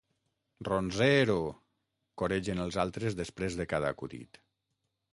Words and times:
Ronzeeero! 0.67 1.35
—coregen 1.53 2.65
els 2.65 2.81
altres 2.87 3.21
després 3.23 3.63
de 3.63 3.71
cada 3.75 3.97
acudit— 3.97 4.45